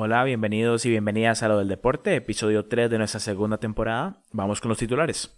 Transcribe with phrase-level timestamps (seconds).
[0.00, 4.22] Hola, bienvenidos y bienvenidas a lo del deporte, episodio 3 de nuestra segunda temporada.
[4.30, 5.36] Vamos con los titulares.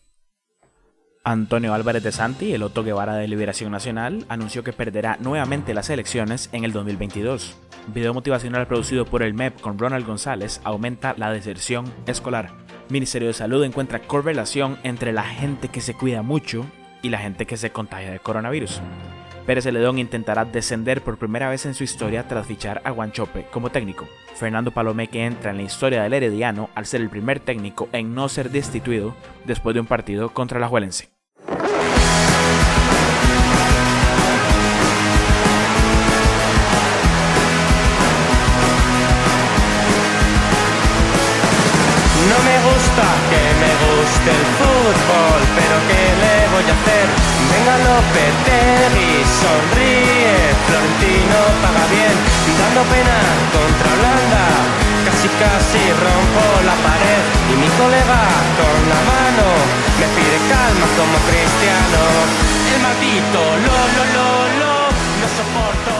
[1.24, 5.88] Antonio Álvarez de Santi, el Otto Guevara de Liberación Nacional, anunció que perderá nuevamente las
[5.88, 7.56] elecciones en el 2022.
[7.86, 12.50] Video motivacional producido por el MEP con Ronald González aumenta la deserción escolar.
[12.90, 16.66] Ministerio de Salud encuentra correlación entre la gente que se cuida mucho
[17.00, 18.82] y la gente que se contagia de coronavirus.
[19.50, 23.70] Pérez Celedón intentará descender por primera vez en su historia tras fichar a Guanchope como
[23.70, 24.06] técnico.
[24.36, 28.14] Fernando Palomé que entra en la historia del Herediano al ser el primer técnico en
[28.14, 29.16] no ser destituido
[29.46, 31.08] después de un partido contra la Juelense.
[31.48, 31.56] No
[42.44, 47.19] me gusta que me guste el fútbol, pero ¿qué le voy a hacer?
[47.50, 50.34] Venga Lopetegui, sonríe,
[50.66, 52.16] Florentino paga bien,
[52.60, 53.18] dando pena
[53.54, 54.44] contra Holanda,
[55.06, 58.22] casi casi rompo la pared y mi colega
[58.58, 59.46] con la mano
[60.00, 62.02] me pide calma como cristiano.
[62.74, 64.28] El maldito lo lo lo
[64.60, 64.74] lo,
[65.20, 65.94] no soporto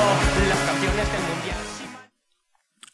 [0.48, 1.62] las canciones del mundial.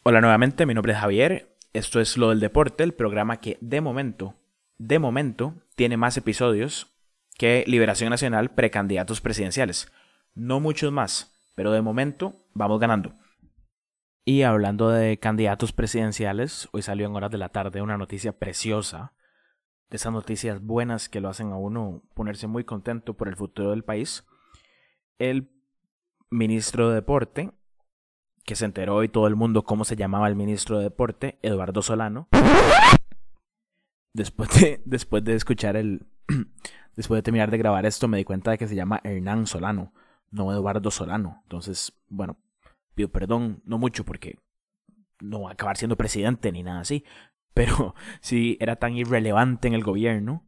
[0.02, 3.82] Hola nuevamente, mi nombre es Javier esto es Lo del Deporte, el programa que de
[3.82, 4.34] momento,
[4.78, 6.95] de momento, tiene más episodios
[7.38, 9.92] que Liberación Nacional precandidatos presidenciales.
[10.34, 13.14] No muchos más, pero de momento vamos ganando.
[14.24, 19.12] Y hablando de candidatos presidenciales, hoy salió en horas de la tarde una noticia preciosa,
[19.88, 23.70] de esas noticias buenas que lo hacen a uno ponerse muy contento por el futuro
[23.70, 24.24] del país.
[25.18, 25.50] El
[26.28, 27.52] ministro de Deporte,
[28.44, 31.82] que se enteró hoy todo el mundo cómo se llamaba el ministro de Deporte, Eduardo
[31.82, 32.28] Solano.
[34.12, 36.06] Después de, después de escuchar el...
[36.96, 39.92] después de terminar de grabar esto, me di cuenta de que se llama Hernán Solano,
[40.30, 41.40] no Eduardo Solano.
[41.44, 42.36] Entonces, bueno,
[42.94, 44.38] pido perdón, no mucho porque
[45.20, 47.04] no va a acabar siendo presidente ni nada así.
[47.54, 50.44] Pero si era tan irrelevante en el gobierno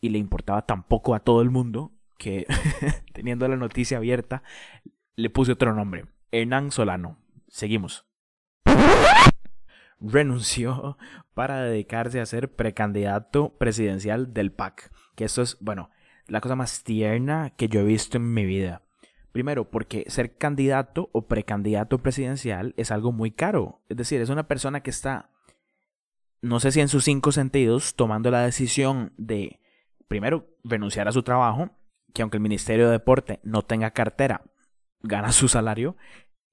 [0.00, 2.46] y le importaba tan poco a todo el mundo que
[3.12, 4.42] teniendo la noticia abierta
[5.16, 6.06] le puse otro nombre.
[6.32, 7.18] Hernán Solano.
[7.48, 8.06] Seguimos.
[10.00, 10.96] Renunció
[11.34, 14.90] para dedicarse a ser precandidato presidencial del PAC.
[15.20, 15.90] Que es, bueno,
[16.28, 18.86] la cosa más tierna que yo he visto en mi vida.
[19.32, 23.82] Primero, porque ser candidato o precandidato presidencial es algo muy caro.
[23.90, 25.28] Es decir, es una persona que está,
[26.40, 29.60] no sé si en sus cinco sentidos, tomando la decisión de,
[30.08, 31.68] primero, renunciar a su trabajo,
[32.14, 34.42] que aunque el Ministerio de Deporte no tenga cartera,
[35.02, 35.98] gana su salario,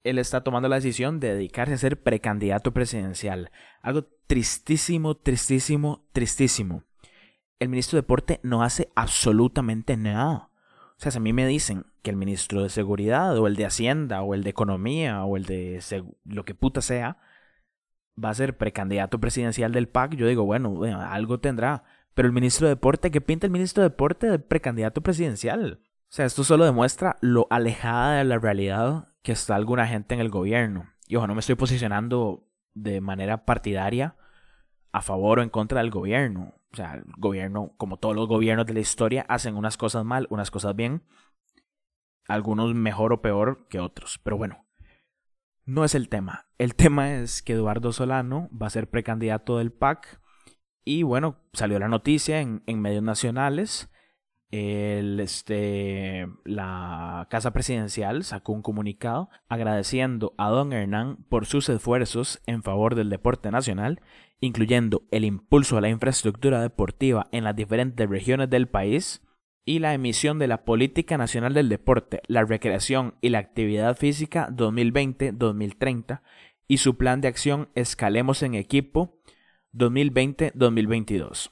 [0.04, 3.50] él está tomando la decisión de dedicarse a ser precandidato presidencial.
[3.80, 6.84] Algo tristísimo, tristísimo, tristísimo.
[7.58, 10.50] El ministro de Deporte no hace absolutamente nada.
[10.96, 13.66] O sea, si a mí me dicen que el ministro de Seguridad o el de
[13.66, 15.80] Hacienda o el de Economía o el de
[16.24, 17.18] lo que puta sea
[18.22, 21.84] va a ser precandidato presidencial del PAC, yo digo, bueno, bueno, algo tendrá.
[22.14, 25.80] Pero el ministro de Deporte, ¿qué pinta el ministro de Deporte de precandidato presidencial?
[25.84, 30.20] O sea, esto solo demuestra lo alejada de la realidad que está alguna gente en
[30.20, 30.90] el gobierno.
[31.06, 34.16] Y ojo, no me estoy posicionando de manera partidaria
[34.98, 36.54] a favor o en contra del gobierno.
[36.72, 40.26] O sea, el gobierno, como todos los gobiernos de la historia, hacen unas cosas mal,
[40.30, 41.02] unas cosas bien.
[42.26, 44.20] Algunos mejor o peor que otros.
[44.22, 44.66] Pero bueno,
[45.64, 46.46] no es el tema.
[46.58, 50.20] El tema es que Eduardo Solano va a ser precandidato del PAC.
[50.84, 53.90] Y bueno, salió la noticia en, en medios nacionales
[54.50, 62.40] el, este, la Casa Presidencial sacó un comunicado agradeciendo a don Hernán por sus esfuerzos
[62.46, 64.00] en favor del deporte nacional,
[64.40, 69.22] incluyendo el impulso a la infraestructura deportiva en las diferentes regiones del país
[69.66, 74.48] y la emisión de la Política Nacional del Deporte, la Recreación y la Actividad Física
[74.50, 76.22] 2020-2030
[76.66, 79.20] y su plan de acción Escalemos en Equipo
[79.74, 81.50] 2020-2022.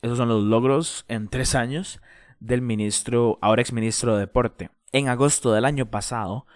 [0.00, 2.00] Esos son los logros en tres años
[2.40, 4.70] del ministro, ahora exministro de Deporte.
[4.92, 6.46] En agosto del año pasado,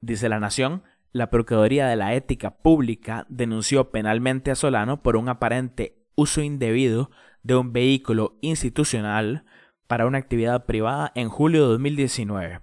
[0.00, 5.28] dice La Nación, la Procuraduría de la Ética Pública denunció penalmente a Solano por un
[5.28, 7.10] aparente uso indebido
[7.42, 9.44] de un vehículo institucional
[9.86, 12.60] para una actividad privada en julio de 2019.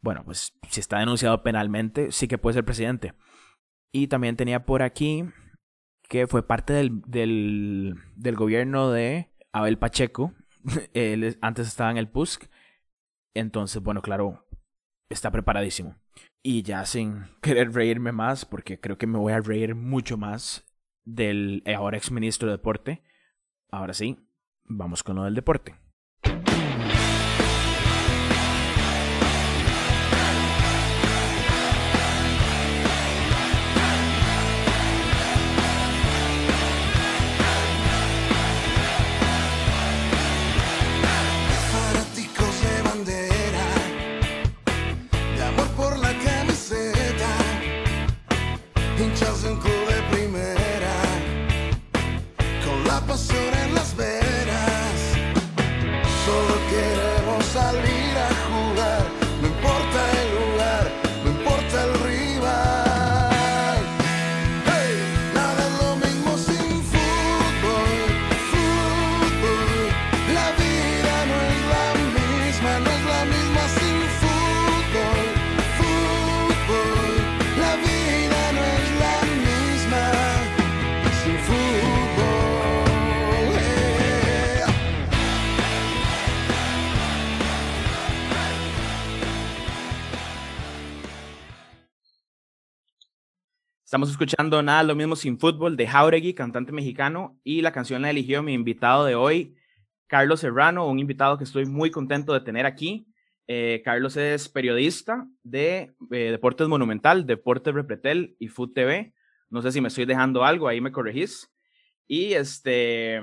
[0.00, 3.14] Bueno, pues si está denunciado penalmente, sí que puede ser presidente.
[3.92, 5.24] Y también tenía por aquí
[6.08, 10.34] que fue parte del, del, del gobierno de Abel Pacheco,
[10.94, 12.48] Él antes estaba en el PUSC.
[13.34, 14.46] Entonces, bueno, claro,
[15.08, 15.96] está preparadísimo.
[16.42, 20.64] Y ya sin querer reírme más, porque creo que me voy a reír mucho más
[21.04, 23.02] del ahora ex ministro de Deporte.
[23.70, 24.18] Ahora sí,
[24.64, 25.74] vamos con lo del deporte.
[93.92, 98.08] Estamos escuchando Nada lo mismo sin fútbol de Jauregui, cantante mexicano, y la canción la
[98.08, 99.54] eligió mi invitado de hoy,
[100.06, 103.06] Carlos Serrano, un invitado que estoy muy contento de tener aquí.
[103.46, 109.12] Eh, Carlos es periodista de eh, Deportes Monumental, Deportes Repretel y Food TV.
[109.50, 111.52] No sé si me estoy dejando algo, ahí me corregís.
[112.08, 113.20] Y este,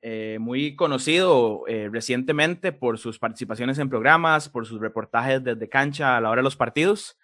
[0.00, 6.16] eh, muy conocido eh, recientemente por sus participaciones en programas, por sus reportajes desde cancha
[6.16, 7.18] a la hora de los partidos.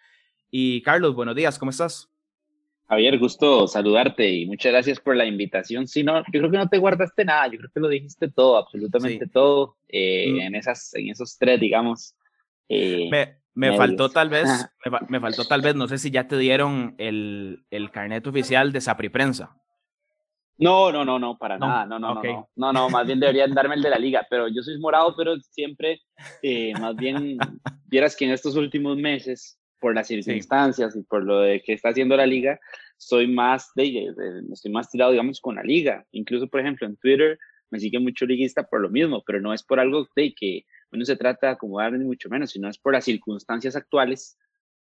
[0.51, 2.12] Y Carlos, buenos días, ¿cómo estás?
[2.89, 5.87] Javier, gusto saludarte y muchas gracias por la invitación.
[5.89, 8.57] Sí, no, yo creo que no te guardaste nada, yo creo que lo dijiste todo,
[8.59, 9.31] absolutamente Sí.
[9.31, 10.41] todo, eh, Mm.
[10.41, 12.15] en, esas, en esos tres, digamos.
[12.69, 14.49] eh, Me, me faltó tal vez,
[14.85, 18.73] me, me faltó tal vez, no sé si ya te dieron el, el carnet oficial
[18.73, 19.57] de Sapri Prensa.
[20.59, 22.25] No, no, no, no, para No, nada, no, no, ok.
[22.25, 24.79] no, no, no, no, más bien deberían darme el de la liga, pero yo soy
[24.79, 26.01] morado, pero siempre,
[26.43, 27.39] eh, más bien,
[27.87, 31.91] vieras que en estos últimos meses, por las circunstancias y por lo de que está
[31.91, 32.59] haciendo la liga,
[32.97, 33.83] soy más, de,
[34.17, 36.07] de- estoy más tirado, digamos, con la liga.
[36.13, 37.39] Incluso, por ejemplo, en Twitter
[37.71, 41.05] me sigue mucho liguista por lo mismo, pero no es por algo de que uno
[41.05, 44.39] se trata de acomodar ni mucho menos, sino es por las circunstancias actuales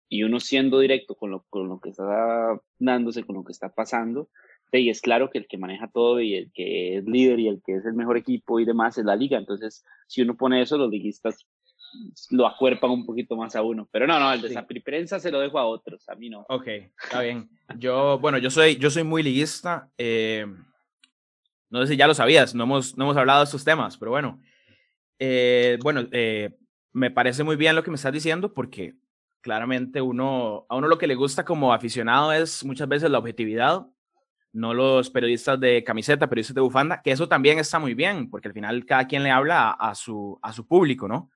[0.09, 3.69] y uno siendo directo con lo, con lo que está dándose, con lo que está
[3.69, 4.29] pasando,
[4.73, 7.61] y es claro que el que maneja todo y el que es líder y el
[7.65, 9.38] que es el mejor equipo y demás es la liga.
[9.38, 11.45] Entonces, si uno pone eso, los liguistas
[12.29, 13.88] lo acuerpan un poquito más a uno.
[13.91, 15.19] Pero no, no, el de Sí.
[15.19, 16.45] Se lo dejo a otros, a mí no.
[16.49, 16.67] Ok,
[17.03, 17.49] está bien.
[17.77, 19.89] Yo, bueno, yo soy, yo soy muy liguista.
[19.97, 20.45] eh,
[21.69, 24.11] no sé si ya lo sabías, no hemos, no hemos hablado de estos temas, pero
[24.11, 24.41] bueno.
[25.19, 26.57] Eh, bueno, eh,
[26.91, 28.95] me parece muy bien lo que me estás diciendo porque
[29.39, 33.88] claramente uno, a uno lo que le gusta como aficionado es muchas veces la objetividad,
[34.51, 38.49] no los periodistas de camiseta, periodistas de bufanda, que eso también está muy bien, porque
[38.49, 41.31] al final cada quien le habla a, a su, a su público, ¿no?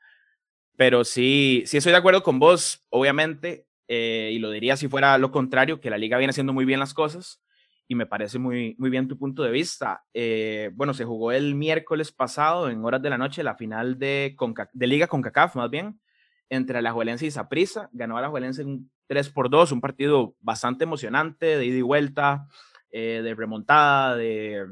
[0.77, 5.18] Pero sí, sí estoy de acuerdo con vos, obviamente, eh, y lo diría si fuera
[5.18, 7.42] lo contrario, que la liga viene haciendo muy bien las cosas
[7.88, 10.04] y me parece muy, muy bien tu punto de vista.
[10.13, 14.36] Eh, bueno, se jugó el miércoles pasado en horas de la noche la final de,
[14.38, 16.01] Conca- Liga con CACAF, más bien,
[16.50, 17.89] entre Alajuelense y Saprissa.
[17.94, 22.48] Ganó Alajuelense un 3 por 2, un partido bastante emocionante, de ida y vuelta,
[22.92, 24.66] eh, de remontada, de,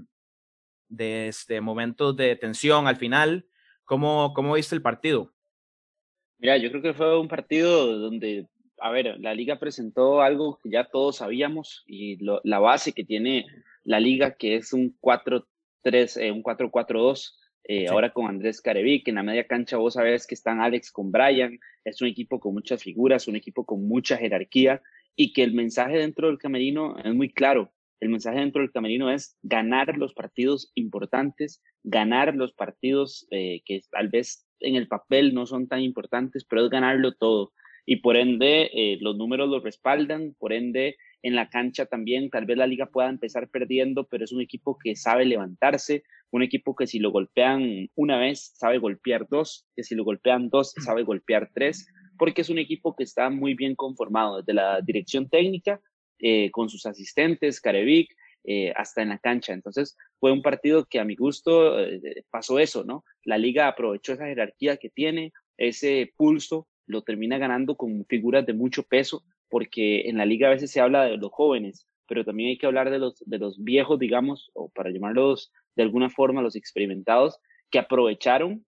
[0.89, 3.47] de este, momentos de tensión al final.
[3.85, 5.32] ¿Cómo, ¿Cómo viste el partido?
[6.43, 8.47] Mira, yo creo que fue un partido donde,
[8.81, 13.05] a ver, la liga presentó algo que ya todos sabíamos y lo- la base que
[13.05, 13.45] tiene
[13.85, 17.85] la liga, que es un 4-3, eh, un 4-4-2, eh, Sí.
[17.87, 21.57] ahora con Andrés Carevic, en la media cancha vos sabés que están Alex con Brian,
[21.85, 24.81] es un equipo con muchas figuras, un equipo con mucha jerarquía
[25.15, 27.71] y que el mensaje dentro del camerino es muy claro.
[27.99, 33.81] El mensaje dentro del camerino es ganar los partidos importantes, ganar los partidos eh, que
[33.91, 37.53] tal vez en el papel no son tan importantes, pero es ganarlo todo.
[37.85, 42.45] Y por ende, eh, los números lo respaldan, por ende, en la cancha también, tal
[42.45, 46.75] vez la liga pueda empezar perdiendo, pero es un equipo que sabe levantarse, un equipo
[46.75, 51.03] que si lo golpean una vez, sabe golpear dos, que si lo golpean dos, sabe
[51.03, 55.81] golpear tres, porque es un equipo que está muy bien conformado desde la dirección técnica,
[56.19, 58.15] eh, con sus asistentes, Carevic,
[58.45, 59.53] eh, hasta en la cancha.
[59.53, 63.05] Entonces, fue un partido que a mi gusto eh, pasó eso, ¿no?
[63.23, 68.53] La liga aprovechó esa jerarquía que tiene, ese pulso, lo termina ganando con figuras de
[68.53, 72.49] mucho peso, porque en la liga a veces se habla de los jóvenes, pero también
[72.49, 76.41] hay que hablar de los, de los viejos, digamos, o para llamarlos de alguna forma,
[76.41, 77.39] los experimentados,
[77.71, 78.65] que aprovecharon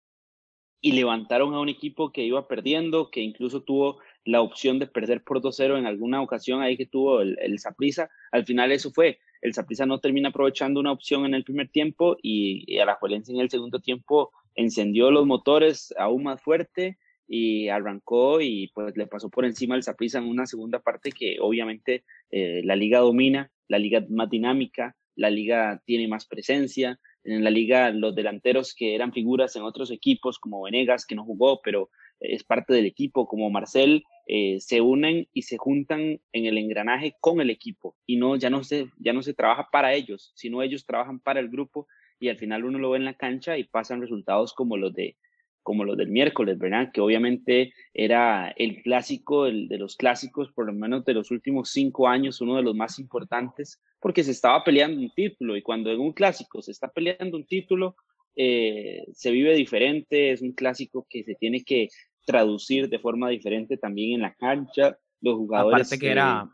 [0.84, 5.24] y levantaron a un equipo que iba perdiendo, que incluso tuvo la opción de perder
[5.24, 8.10] por 2-0 en alguna ocasión ahí que tuvo el, el Saprissa.
[8.34, 12.18] Al final eso fue, el Saprissa no termina aprovechando una opción en el primer tiempo
[12.22, 16.98] y, y Alajuelense en el segundo tiempo encendió los motores aún más fuerte
[17.30, 21.38] y arrancó y pues le pasó por encima al Saprissa en una segunda parte que
[21.40, 27.44] obviamente eh, la liga domina, la liga más dinámica, la liga tiene más presencia, en
[27.44, 31.62] la liga los delanteros que eran figuras en otros equipos como Venegas que no jugó
[31.64, 31.90] pero
[32.20, 37.16] es parte del equipo como Marcel eh, se unen y se juntan en el engranaje
[37.20, 40.62] con el equipo y no ya no se ya no se trabaja para ellos sino
[40.62, 41.88] ellos trabajan para el grupo
[42.20, 45.18] y al final uno lo ve en la cancha y pasan resultados como los de
[45.64, 46.92] como los del miércoles, ¿verdad?
[46.94, 51.70] Que obviamente era el clásico el de los clásicos, por lo menos de los últimos
[51.70, 55.90] cinco años, uno de los más importantes, porque se estaba peleando un título y cuando
[55.90, 57.96] en un clásico se está peleando un título,
[58.36, 61.88] eh, se vive diferente, es un clásico que se tiene que
[62.26, 64.98] traducir de forma diferente también en la cancha.
[65.22, 65.88] Los jugadores.
[65.88, 66.50] Aparte que era,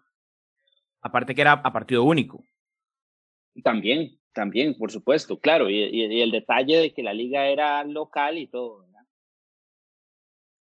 [1.02, 2.44] aparte que era a partido único.
[3.64, 5.72] También, también, por supuesto, claro.
[5.72, 8.86] Y, el detalle de que la liga era local y todo.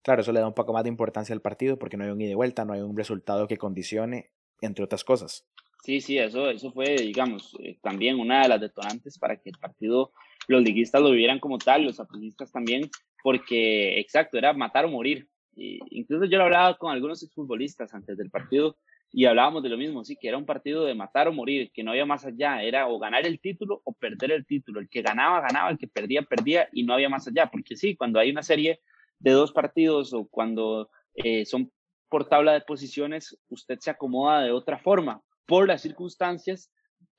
[0.02, 2.20] Claro, eso le da un poco más de importancia al partido porque no hay un
[2.22, 4.30] ida y vuelta, no hay un resultado que condicione,
[4.62, 5.46] entre otras cosas.
[5.84, 9.58] Sí, sí, eso, eso fue, digamos, eh, también una de las detonantes para que el
[9.58, 10.12] partido,
[10.48, 12.90] los liguistas lo vivieran como tal, los apuestistas también,
[13.22, 15.28] porque, exacto, era matar o morir.
[15.54, 18.76] Y incluso yo lo hablaba con algunos exfutbolistas antes del partido
[19.10, 21.82] y hablábamos de lo mismo, sí, que era un partido de matar o morir, que
[21.82, 24.80] no había más allá, era o ganar el título o perder el título.
[24.80, 27.96] El que ganaba, ganaba, el que perdía, perdía y no había más allá, porque sí,
[27.96, 28.80] cuando hay una serie
[29.18, 31.72] de dos partidos o cuando eh, son
[32.08, 36.70] por tabla de posiciones, usted se acomoda de otra forma por las circunstancias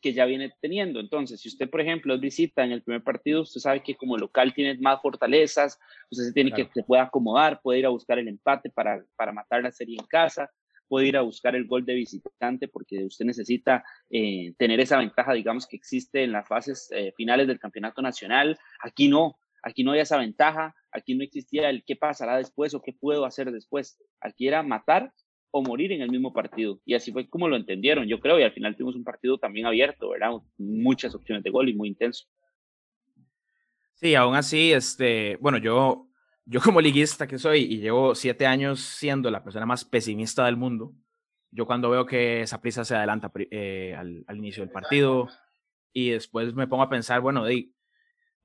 [0.01, 0.99] que ya viene teniendo.
[0.99, 4.53] Entonces, si usted, por ejemplo, visita en el primer partido, usted sabe que como local
[4.53, 5.77] tiene más fortalezas,
[6.09, 9.33] usted se tiene que se puede acomodar, puede ir a buscar el empate para, para
[9.33, 10.49] matar la serie en casa,
[10.87, 15.33] puede ir a buscar el gol de visitante porque usted necesita eh, tener esa ventaja,
[15.33, 18.57] digamos, que existe en las fases eh, finales del campeonato nacional.
[18.81, 22.81] Aquí no, aquí no hay esa ventaja, aquí no existía el qué pasará después o
[22.81, 23.99] qué puedo hacer después.
[24.21, 25.13] Aquí era matar
[25.51, 26.79] o morir en el mismo partido.
[26.85, 29.65] Y así fue como lo entendieron, yo creo, y al final tuvimos un partido también
[29.65, 30.31] abierto, ¿verdad?
[30.57, 32.25] Muchas opciones de gol y muy intenso.
[33.95, 36.07] Sí, aún así, este, bueno, yo,
[36.45, 40.57] yo como liguista que soy y llevo siete años siendo la persona más pesimista del
[40.57, 40.93] mundo,
[41.51, 45.27] yo cuando veo que esa prisa se adelanta eh, al, al, inicio del partido
[45.91, 47.71] y después me pongo a pensar, bueno, de,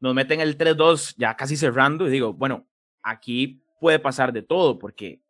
[0.01, 2.67] nos meten el 3-2 ya casi cerrando y digo, bueno,
[3.03, 5.24] aquí puede pasar de todo porque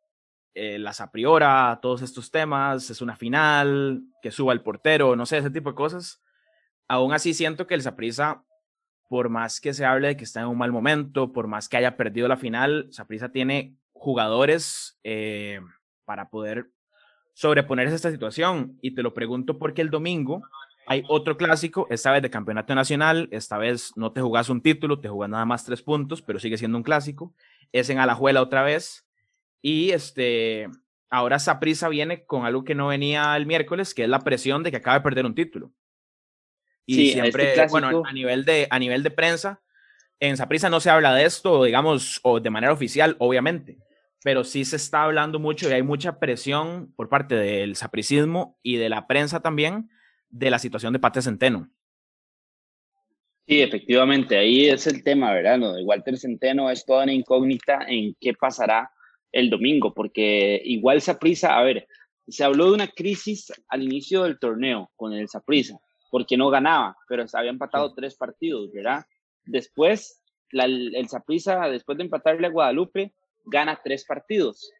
[0.54, 5.26] eh, las a priora, todos estos temas, es una final, que suba el portero, no
[5.26, 6.22] sé, ese tipo de cosas.
[6.88, 8.44] Aún así siento que el Saprisa,
[9.08, 11.76] por más que se hable de que está en un mal momento, por más que
[11.76, 15.60] haya perdido la final, Saprisa tiene jugadores eh,
[16.04, 16.70] para poder
[17.32, 18.78] sobreponerse a esta situación.
[18.80, 20.42] Y te lo pregunto porque el domingo
[20.86, 25.00] hay otro clásico, esta vez de campeonato nacional, esta vez no te jugás un título,
[25.00, 27.34] te jugás nada más tres puntos, pero sigue siendo un clásico.
[27.72, 29.03] Es en Alajuela otra vez.
[29.66, 30.68] Y este,
[31.08, 34.70] ahora Saprisa viene con algo que no venía el miércoles, que es la presión de
[34.70, 35.72] que acaba de perder un título.
[36.84, 39.62] Y este siempre, bueno, a nivel de, a nivel de prensa,
[40.20, 43.78] en Saprisa no se habla de esto, digamos, o de manera oficial, obviamente,
[44.22, 48.76] pero sí se está hablando mucho y hay mucha presión por parte del sapricismo y
[48.76, 49.88] de la prensa también
[50.28, 51.70] de la situación de Pate Centeno.
[53.48, 55.58] Sí, efectivamente, ahí es el tema, ¿verdad?
[55.58, 58.90] Lo de Walter Centeno es toda una incógnita en qué pasará
[59.34, 61.88] el domingo, porque igual Saprisa, a ver,
[62.28, 65.78] se habló de una crisis al inicio del torneo con el Saprisa,
[66.10, 69.04] porque no ganaba, pero se había empatado tres partidos, ¿verdad?
[69.44, 70.22] Después,
[70.52, 73.12] el Saprisa, después de empatarle a Guadalupe,
[73.44, 74.70] gana tres partidos.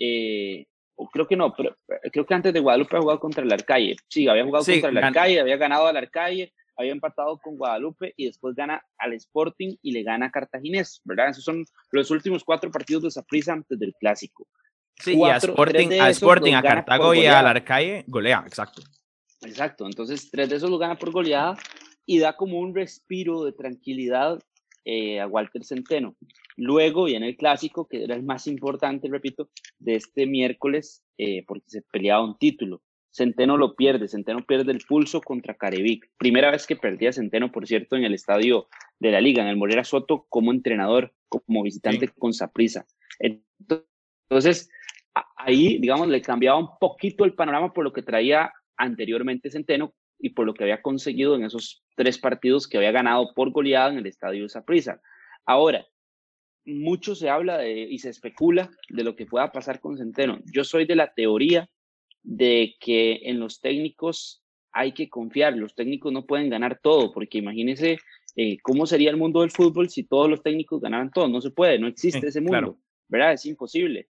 [0.00, 0.66] Eh,
[1.12, 1.76] creo que no, pero
[2.10, 3.94] creo que antes de Guadalupe había jugado contra el Arcalle.
[4.08, 8.26] Sí, había jugado contra el Arcalle, había ganado al Arcalle, había empatado con Guadalupe y
[8.26, 11.30] después gana al Sporting y le gana a Cartaginés, ¿verdad?
[11.30, 14.46] Esos son los últimos cuatro partidos de Saprissa antes del Clásico.
[14.96, 18.82] Sí, y a Sporting, a, Sporting, a Cartago y al Arcalle golea, exacto.
[19.42, 21.56] Exacto, entonces tres de esos lo gana por goleada
[22.06, 24.38] y da como un respiro de tranquilidad
[24.84, 26.16] eh, a Walter Centeno.
[26.56, 31.68] Luego viene el clásico, que era el más importante, repito, de este miércoles, eh, porque
[31.68, 32.82] se peleaba un título.
[33.10, 36.10] Centeno lo pierde, Centeno pierde el pulso contra Carevic.
[36.18, 39.56] Primera vez que perdía Centeno, por cierto, en el estadio de la liga, en el
[39.56, 42.86] Morera Soto, como entrenador, como visitante con Saprisa.
[43.18, 44.70] Entonces,
[45.36, 50.30] ahí, digamos, le cambiaba un poquito el panorama por lo que traía anteriormente Centeno y
[50.30, 53.98] por lo que había conseguido en esos tres partidos que había ganado por goleada en
[53.98, 55.00] el estadio de Saprisa.
[55.46, 55.86] Ahora,
[56.64, 60.40] mucho se habla de, y se especula de lo que pueda pasar con Centeno.
[60.52, 61.68] Yo soy de la teoría
[62.22, 67.38] de que en los técnicos hay que confiar, los técnicos no pueden ganar todo, porque
[67.38, 67.98] imagínense
[68.36, 71.50] eh, cómo sería el mundo del fútbol si todos los técnicos ganaran todo, no se
[71.50, 73.32] puede, no existe ese mundo, ¿verdad?
[73.32, 74.08] Es imposible.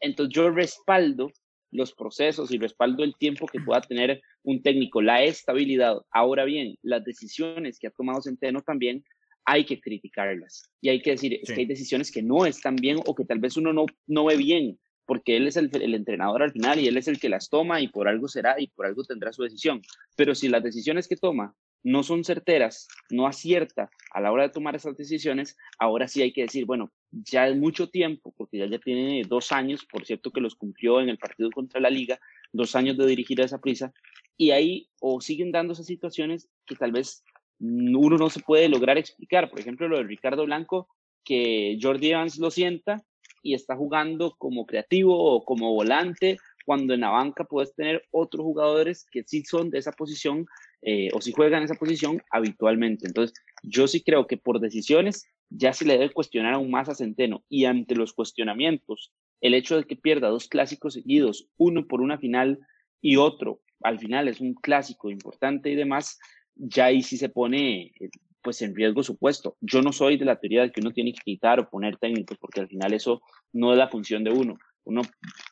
[0.00, 1.30] Entonces yo respaldo
[1.70, 5.96] los procesos y respaldo el tiempo que pueda tener un técnico, la estabilidad.
[6.10, 9.04] Ahora bien, las decisiones que ha tomado Centeno también
[9.44, 12.98] hay que criticarlas y hay que decir, es que hay decisiones que no están bien
[13.06, 16.52] o que tal vez uno no, no ve bien porque él es el, entrenador al
[16.52, 19.04] final y él es el que las toma y por algo será y por algo
[19.04, 19.80] tendrá su decisión.
[20.16, 24.48] Pero si las decisiones que toma no son certeras, no acierta a la hora de
[24.48, 28.66] tomar esas decisiones, ahora sí hay que decir, bueno, ya es mucho tiempo, porque ya,
[28.66, 32.18] ya tiene dos años, por cierto que los cumplió en el partido contra la liga,
[32.52, 33.92] dos años de dirigir a esa prisa,
[34.36, 37.22] y ahí o siguen dando esas situaciones que tal vez
[37.60, 39.48] uno no se puede lograr explicar.
[39.48, 40.88] Por ejemplo, lo de Ricardo Blanco,
[41.24, 43.04] que Jordi Evans lo sienta
[43.46, 48.44] y está jugando como creativo o como volante, cuando en la banca puedes tener otros
[48.44, 50.46] jugadores que sí son de esa posición
[50.82, 53.06] eh, o si juegan esa posición habitualmente.
[53.06, 56.94] Entonces, yo sí creo que por decisiones ya se le debe cuestionar aún más a
[56.94, 62.00] Centeno y ante los cuestionamientos, el hecho de que pierda dos clásicos seguidos, uno por
[62.00, 62.58] una final
[63.00, 66.18] y otro al final es un clásico importante y demás,
[66.54, 68.10] ya ahí sí se pone eh,
[68.46, 69.56] pues en riesgo su puesto.
[69.60, 72.38] Yo no soy de la teoría de que uno tiene que quitar o poner técnicos,
[72.38, 73.20] porque al final eso
[73.52, 74.56] no es la función de uno.
[74.84, 75.02] Uno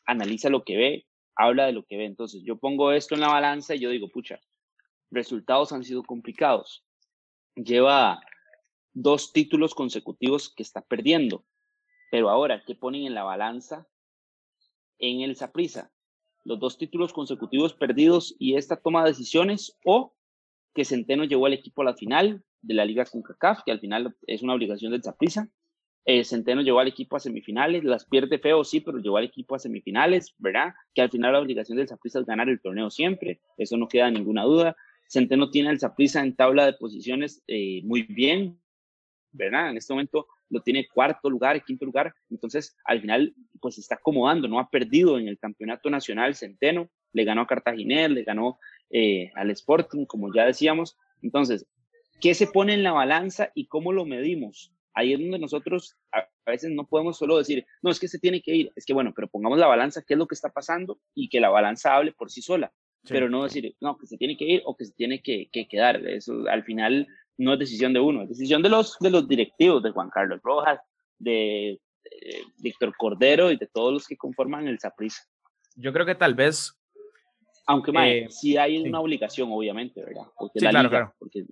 [0.05, 2.05] analiza lo que ve, habla de lo que ve.
[2.05, 4.39] Entonces yo pongo esto en la balanza y yo digo, pucha,
[5.11, 6.85] resultados han sido complicados.
[7.55, 8.21] Lleva
[8.93, 11.43] dos títulos consecutivos que está perdiendo.
[12.11, 13.89] Pero ahora, ¿qué ponen en la balanza
[14.99, 15.91] en el Saprisa?
[16.45, 20.15] Los dos títulos consecutivos perdidos y esta toma de decisiones o
[20.73, 24.15] que Centeno llevó al equipo a la final de la Liga CONCACAF, que al final
[24.25, 25.47] es una obligación del Saprisa.
[26.05, 29.55] Eh, Centeno llevó al equipo a semifinales, las pierde feo, sí, pero llevó al equipo
[29.55, 30.73] a semifinales, ¿verdad?
[30.93, 34.11] Que al final la obligación del Saprisa es ganar el torneo siempre, eso no queda
[34.11, 34.75] ninguna duda.
[35.07, 38.59] Centeno tiene al Saprisa en tabla de posiciones eh, muy bien,
[39.31, 39.69] ¿verdad?
[39.69, 44.47] En este momento lo tiene cuarto lugar, quinto lugar, entonces al final pues está acomodando,
[44.47, 48.59] no ha perdido en el campeonato nacional Centeno, le ganó a Cartaginés, le ganó
[48.91, 51.65] eh, al Sporting, como ya decíamos, entonces,
[52.19, 54.71] ¿qué se pone en la balanza y cómo lo medimos?
[54.93, 58.41] Ahí es donde nosotros a, veces no podemos solo decir, no, es que se tiene
[58.41, 60.99] que ir, es que bueno, pero pongamos la balanza, qué es lo que está pasando
[61.13, 62.71] y que la balanza hable por sí sola,
[63.07, 65.67] pero no decir, no, que se tiene que ir o que se tiene que, que
[65.67, 69.27] quedar, eso al final no es decisión de uno, es decisión de los, de los
[69.27, 70.79] directivos, de Juan Carlos Rojas,
[71.19, 71.79] de,
[72.59, 75.23] Víctor Cordero y de todos los que conforman el Saprissa.
[75.75, 76.79] Yo creo que tal vez...
[77.67, 80.27] Aunque eh, sí hay una obligación, obviamente, ¿verdad?
[80.37, 81.45] Porque, la, liga, Porque,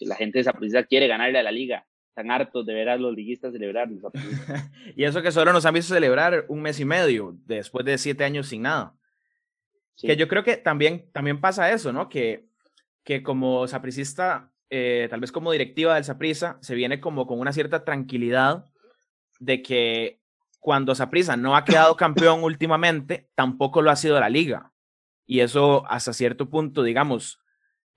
[0.00, 1.86] la gente de Saprissa quiere ganarle a la liga.
[2.08, 3.88] Están hartos de ver a los liguistas celebrar.
[4.96, 8.24] y eso que solo nos han visto celebrar un mes y medio, después de siete
[8.24, 8.94] años sin nada.
[9.96, 12.08] Que yo creo que también, también pasa eso, ¿no?
[12.08, 12.46] Que,
[13.04, 17.52] que como sapricista eh, tal vez como directiva del Saprisa, se viene como con una
[17.52, 18.66] cierta tranquilidad
[19.40, 20.20] de que
[20.60, 24.72] cuando Saprisa no ha quedado campeón últimamente, tampoco lo ha sido la liga.
[25.26, 27.40] Y eso hasta cierto punto, digamos,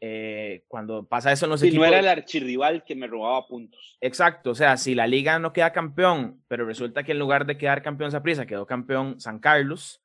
[0.01, 3.97] eh, cuando pasa eso no sé si no era el archirrival que me robaba puntos.
[4.01, 7.57] Exacto, o sea, si la liga no queda campeón, pero resulta que en lugar de
[7.57, 10.01] quedar campeón Saprisa, quedó campeón San Carlos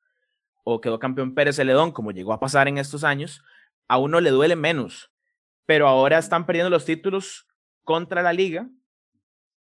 [0.63, 3.43] o quedó campeón Pérez Celedón, como llegó a pasar en estos años,
[3.87, 5.11] a uno le duele menos
[5.69, 7.45] pero ahora están perdiendo los títulos
[7.83, 8.67] contra la liga.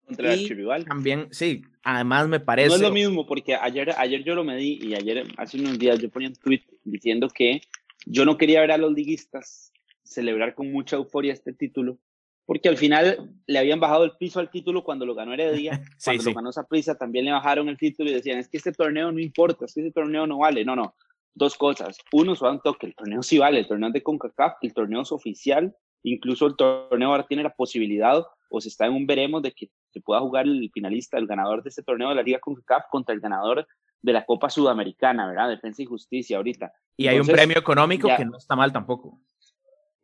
[0.05, 0.85] Contra el archirrival.
[0.85, 2.69] También, sí, además me parece.
[2.69, 5.99] No es lo mismo, porque ayer, ayer yo lo medí y ayer, hace unos días,
[5.99, 7.59] yo ponía un tweet diciendo que
[8.05, 9.73] yo no quería ver a los liguistas
[10.07, 11.99] celebrar con mucha euforia este título,
[12.45, 16.11] porque al final le habían bajado el piso al título cuando lo ganó Heredia, sí,
[16.11, 19.11] cuando lo ganó Saprissa también le bajaron el título y decían, es que este torneo
[19.11, 20.63] no importa, es que este torneo no vale.
[20.63, 20.95] No, no,
[21.33, 21.97] dos cosas.
[22.11, 25.75] Uno, suave toque, el torneo sí vale, el torneo de CONCACAF, el torneo es oficial
[26.03, 29.69] Incluso el torneo ahora tiene la posibilidad, o se está en un veremos, de que
[29.91, 33.13] se pueda jugar el finalista, el ganador de este torneo de la Liga CONCACAF contra
[33.13, 33.67] el ganador
[34.01, 35.49] de la Copa Sudamericana, ¿verdad?
[35.49, 36.71] Defensa y Justicia ahorita.
[36.95, 39.19] Y hay un premio económico que no está mal tampoco.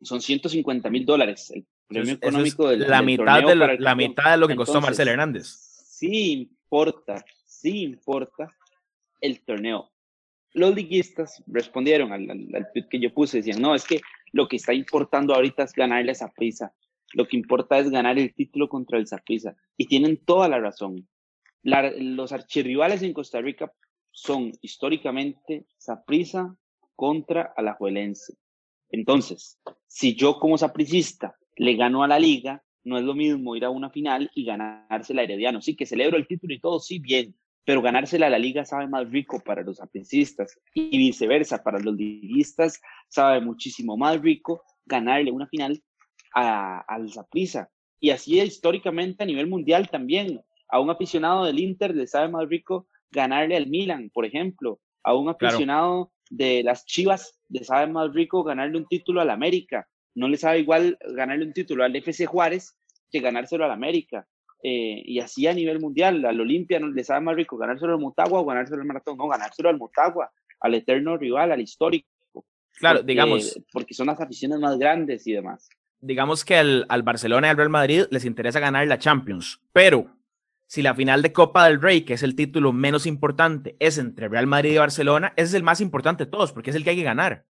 [0.04, 4.36] Son 150 mil dólares el premio económico del, la mitad de lo, La mitad de
[4.36, 5.46] lo que costó Marcelo Hernández.
[5.46, 8.54] Sí importa, sí importa
[9.20, 9.90] el torneo.
[10.52, 14.00] Los liguistas respondieron al, al, tweet que yo puse, decían, no, es que
[14.32, 16.72] lo que está importando ahorita es ganarle a Zaprisa.
[17.12, 19.56] Lo que importa es ganar el título contra el Zaprisa.
[19.76, 21.08] Y tienen toda la razón.
[21.62, 23.72] los archirrivales en Costa Rica
[24.10, 26.56] son históricamente Zaprisa
[26.94, 28.34] contra Alajuelense.
[28.94, 33.64] Entonces, si yo como sapricista le gano a la liga, no es lo mismo ir
[33.64, 35.60] a una final y ganarse la Herediano.
[35.60, 38.86] Sí, que celebro el título y todo, sí, bien, pero ganársela a la liga sabe
[38.86, 45.32] más rico para los aprecistas y viceversa, para los liguistas sabe muchísimo más rico ganarle
[45.32, 45.82] una final
[46.34, 47.70] a, al Zaprisa.
[47.98, 50.40] Y así históricamente a nivel mundial también.
[50.68, 54.78] A un aficionado del Inter le sabe más rico ganarle al Milan, por ejemplo.
[55.02, 59.88] A un aficionado de las Chivas le sabe más rico ganarle un título al América.
[60.14, 62.76] No le sabe igual ganarle un título al FC Juárez
[63.10, 64.26] que ganárselo al América
[64.66, 68.00] eh, y así a nivel mundial, al Olimpia no le sabe más rico ganárselo al
[68.00, 72.08] Motagua o ganárselo al Maratón, no, ganárselo al Motagua, al eterno rival, al histórico.
[72.78, 73.60] Claro, digamos.
[73.70, 75.68] Porque son las aficiones más grandes y demás.
[76.00, 80.10] Digamos que al, al Barcelona y al Real Madrid les interesa ganar la Champions, pero
[80.66, 84.28] si la final de Copa del Rey, que es el título menos importante, es entre
[84.28, 86.90] Real Madrid y Barcelona, ese es el más importante de todos, porque es el que
[86.90, 87.46] hay que ganar.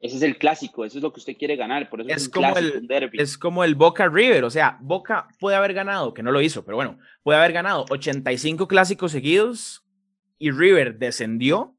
[0.00, 2.54] Ese es el clásico, eso es lo que usted quiere ganar, por eso es, como
[2.58, 6.42] el, Es como el Boca River, o sea, Boca puede haber ganado, que no lo
[6.42, 9.82] hizo, pero bueno, puede haber ganado 85 clásicos seguidos
[10.36, 11.78] y River descendió,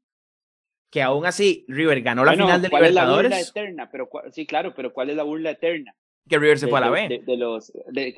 [0.90, 3.30] que aún así River ganó la final de ¿cuál Libertadores.
[3.32, 5.94] Es la burla eterna, pero sí, claro, pero ¿cuál es la burla eterna?
[6.28, 7.22] Que River se fue a la B.
[7.24, 7.72] De, los,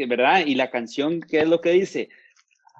[0.09, 0.47] ¿verdad?
[0.47, 2.09] Y la canción, ¿qué es lo que dice?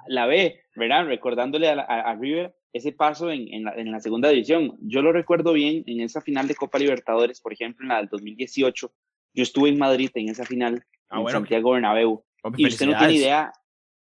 [0.07, 1.05] La B, ¿verdad?
[1.05, 4.77] Recordándole a River ese paso en, en, la, en, la, segunda división.
[4.81, 8.09] Yo lo recuerdo bien en esa final de Copa Libertadores, por ejemplo, en la del
[8.09, 8.91] 2018.
[9.33, 12.23] Yo estuve en Madrid en esa final, ah, en Santiago Bernabéu.
[12.57, 13.51] y usted no tiene idea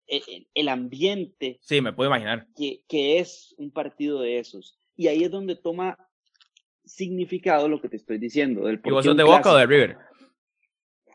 [0.07, 1.59] el, el, ambiente.
[1.61, 2.47] Sí, me puedo imaginar.
[2.57, 4.79] Que, que es un partido de esos.
[4.97, 5.99] Y ahí es donde toma
[6.85, 8.67] significado lo que te estoy diciendo.
[8.67, 9.97] Del ¿Y vos sos de Boca o de River?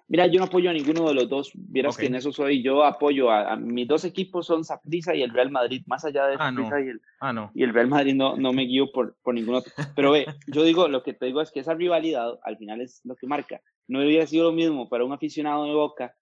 [0.10, 1.52] Mira, yo no apoyo a ninguno de los dos.
[1.54, 2.64] Vieras que en eso soy.
[2.64, 5.84] Yo apoyo a, mis dos equipos son Saprissa y el Real Madrid.
[5.86, 8.92] Más allá de ah, y, el, ah, y el Real Madrid no, no me guío
[8.92, 9.74] por, por ningún otro.
[9.96, 13.02] Pero ve, yo digo, lo que te digo es que esa rivalidad al final es
[13.04, 13.62] lo que marca.
[13.88, 16.16] No hubiera sido lo mismo para un aficionado de Boca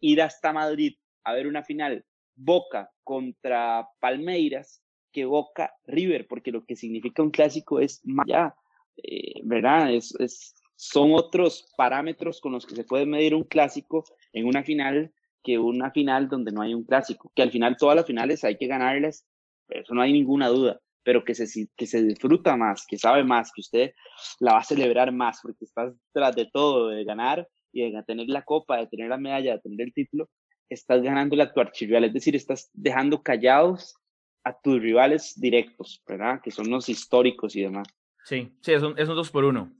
[0.00, 0.94] ir hasta Madrid
[1.24, 7.30] a ver una final Boca contra Palmeiras que Boca River, porque lo que significa un
[7.30, 8.54] clásico es más allá,
[9.02, 9.92] eh, ¿verdad?
[9.92, 14.62] Es, es, son otros parámetros con los que se puede medir un clásico en una
[14.62, 15.12] final
[15.42, 18.56] que una final donde no hay un clásico, que al final todas las finales hay
[18.56, 19.26] que ganarlas,
[19.68, 23.52] eso no hay ninguna duda, pero que se, que se disfruta más, que sabe más,
[23.52, 23.94] que usted
[24.40, 28.28] la va a celebrar más, porque estás tras de todo, de ganar y de tener
[28.28, 30.28] la copa, de tener la medalla, de tener el título,
[30.68, 33.94] estás ganándole a tu archirrival, es decir, estás dejando callados
[34.42, 36.40] a tus rivales directos, ¿verdad?
[36.42, 37.86] Que son los históricos y demás.
[38.24, 39.72] Sí, sí, es un dos por uno.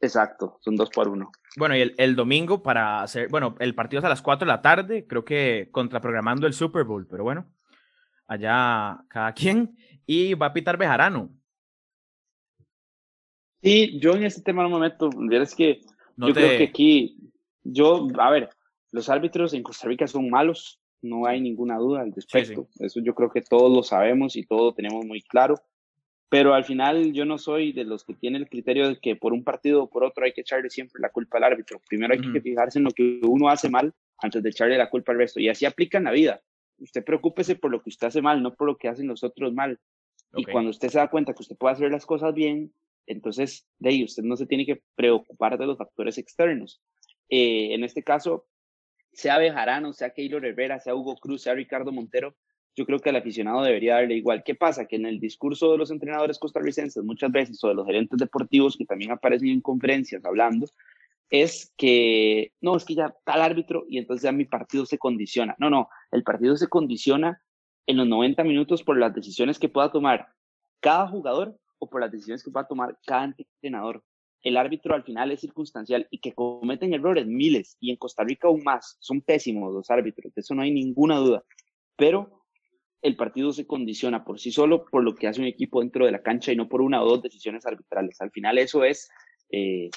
[0.00, 1.30] Exacto, son dos por uno.
[1.56, 4.62] Bueno, y el, domingo para hacer, bueno, el partido es a las 4 de la
[4.62, 7.46] tarde, creo que contraprogramando el Super Bowl, pero bueno,
[8.28, 9.76] allá cada quien.
[10.06, 11.30] Y va a pitar Bejarano.
[13.62, 15.80] Sí, yo en ese tema no me meto, es que
[16.16, 17.18] yo creo que aquí,
[17.64, 18.50] yo, a ver,
[18.92, 22.68] los árbitros en Costa Rica son malos, no hay ninguna duda al respecto.
[22.78, 25.56] Eso yo creo que todos lo sabemos y todos tenemos muy claro.
[26.30, 29.32] Pero al final yo no soy de los que tienen el criterio de que por
[29.32, 31.80] un partido o por otro hay que echarle siempre la culpa al árbitro.
[31.88, 35.12] Primero hay que fijarse en lo que uno hace mal antes de echarle la culpa
[35.12, 35.40] al resto.
[35.40, 36.42] Y así aplica en la vida.
[36.78, 39.54] Usted preocúpese por lo que usted hace mal, no por lo que hacen los otros
[39.54, 39.80] mal.
[40.36, 42.72] Y cuando usted se da cuenta que usted puede hacer las cosas bien,
[43.06, 46.82] entonces de ahí usted no se tiene que preocupar de los factores externos.
[47.30, 48.46] Eh, en este caso,
[49.12, 52.36] sea Bejarano, sea Keylor Herrera, sea Hugo Cruz, sea Ricardo Montero,
[52.78, 54.44] yo creo que al aficionado debería darle igual.
[54.44, 54.86] ¿Qué pasa?
[54.86, 58.76] Que en el discurso de los entrenadores costarricenses muchas veces, o de los gerentes deportivos
[58.76, 60.66] que también aparecen en conferencias hablando,
[61.28, 65.56] es que, no, es que ya tal árbitro y entonces ya mi partido se condiciona.
[65.58, 67.42] No, no, el partido se condiciona
[67.88, 70.28] en los 90 minutos por las decisiones que pueda tomar
[70.78, 74.04] cada jugador o por las decisiones que pueda tomar cada entrenador.
[74.42, 78.46] El árbitro al final es circunstancial y que cometen errores miles y en Costa Rica
[78.46, 78.96] aún más.
[79.00, 81.42] Son pésimos los árbitros, de eso no hay ninguna duda.
[81.96, 82.37] Pero
[83.02, 86.12] el partido se condiciona por sí solo por lo que hace un equipo dentro de
[86.12, 88.20] la cancha y no por una o dos decisiones arbitrales.
[88.20, 89.08] Al final eso es,
[89.50, 89.90] eh,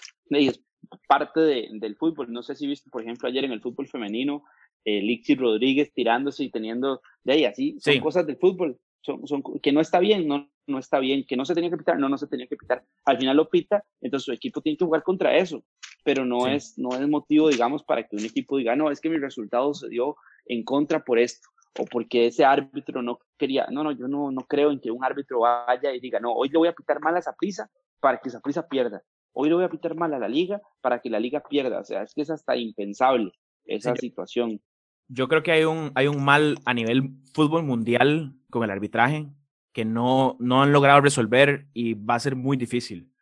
[1.08, 2.32] parte del fútbol.
[2.32, 4.44] No sé si viste, por ejemplo, ayer en el fútbol femenino,
[4.86, 9.44] eh, Lixi Rodríguez tirándose y teniendo, de ahí así, son cosas del fútbol, son, son,
[9.62, 12.10] que no está bien, no, no está bien, que no se tenía que pitar, no,
[12.10, 12.84] no se tenía que pitar.
[13.06, 15.64] Al final lo pita, entonces su equipo tiene que jugar contra eso,
[16.04, 19.10] pero no, es, no es motivo, digamos, para que un equipo diga, no, es que
[19.10, 23.84] mi resultado se dio en contra por esto o porque ese árbitro no quería, no,
[23.84, 26.58] no, yo no, no creo en que un árbitro vaya y diga, no, hoy le
[26.58, 29.02] voy a pitar mal a esa prisa para que esa prisa pierda,
[29.34, 31.84] hoy le voy a pitar mal a la liga para que la liga pierda, o
[31.84, 33.32] sea, es que es hasta impensable
[33.66, 34.62] esa situación.
[35.08, 39.30] Yo creo que hay un, hay un mal a nivel fútbol mundial con el arbitraje
[39.74, 43.14] que no, no han logrado resolver y va a ser muy difícil,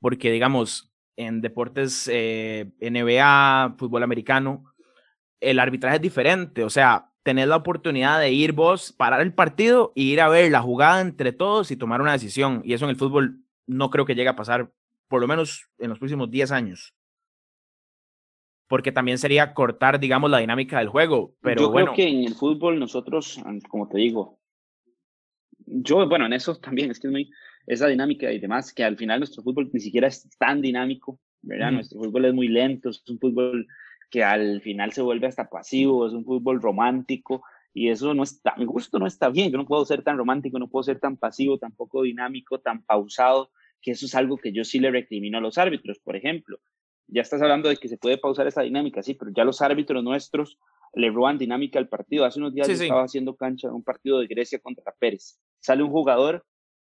[0.00, 4.64] porque digamos, en deportes eh, NBA, fútbol americano,
[5.40, 9.92] el arbitraje es diferente, o sea, tener la oportunidad de ir vos, parar el partido
[9.96, 12.60] y ir a ver la jugada entre todos y tomar una decisión.
[12.64, 14.70] Y eso en el fútbol no creo que llegue a pasar,
[15.08, 16.94] por lo menos en los próximos 10 años.
[18.68, 21.34] Porque también sería cortar, digamos, la dinámica del juego.
[21.40, 24.38] Pero yo creo que en el fútbol nosotros, como te digo,
[25.66, 27.30] yo, bueno, en eso también es que es muy,
[27.66, 31.72] esa dinámica y demás, que al final nuestro fútbol ni siquiera es tan dinámico, ¿verdad?
[31.72, 33.66] Nuestro fútbol es muy lento, es un fútbol
[34.14, 38.54] que al final se vuelve hasta pasivo, es un fútbol romántico y eso no está,
[38.56, 41.16] mi gusto no está bien, yo no puedo ser tan romántico, no puedo ser tan
[41.16, 43.50] pasivo, tan poco dinámico, tan pausado,
[43.82, 46.60] que eso es algo que yo sí le recrimino a los árbitros, por ejemplo.
[47.08, 50.04] Ya estás hablando de que se puede pausar esa dinámica, sí, pero ya los árbitros
[50.04, 50.60] nuestros
[50.92, 52.24] le roban dinámica al partido.
[52.24, 55.40] Hace unos días yo estaba haciendo cancha en un partido de Grecia contra Pérez.
[55.58, 56.46] Sale un jugador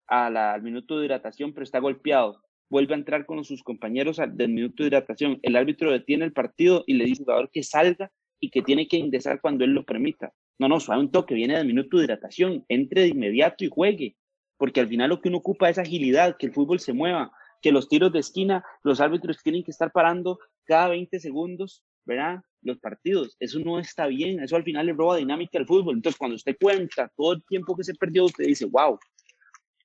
[0.06, 2.44] al minuto de hidratación, pero está golpeado.
[2.70, 5.38] Vuelve a entrar con sus compañeros del minuto de hidratación.
[5.42, 8.86] El árbitro detiene el partido y le dice al jugador que salga y que tiene
[8.88, 10.32] que ingresar cuando él lo permita.
[10.58, 14.16] No, no, suave un toque, viene del minuto de hidratación, entre de inmediato y juegue,
[14.56, 17.30] porque al final lo que uno ocupa es agilidad, que el fútbol se mueva,
[17.62, 22.40] que los tiros de esquina, los árbitros tienen que estar parando cada 20 segundos, ¿verdad?
[22.62, 25.96] Los partidos, eso no está bien, eso al final le roba dinámica al fútbol.
[25.96, 28.98] Entonces, cuando usted cuenta todo el tiempo que se perdió, usted dice, wow,